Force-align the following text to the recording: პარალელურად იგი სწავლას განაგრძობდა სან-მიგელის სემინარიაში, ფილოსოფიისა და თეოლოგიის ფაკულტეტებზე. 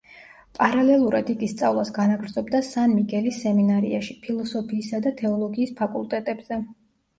პარალელურად 0.59 1.29
იგი 1.33 1.49
სწავლას 1.51 1.91
განაგრძობდა 1.97 2.63
სან-მიგელის 2.69 3.39
სემინარიაში, 3.47 4.19
ფილოსოფიისა 4.25 5.05
და 5.07 5.15
თეოლოგიის 5.23 5.79
ფაკულტეტებზე. 5.85 6.63